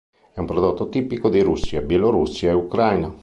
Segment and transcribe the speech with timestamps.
[0.33, 3.15] È un prodotto tipico di Russia, Bielorussia e Ucraina.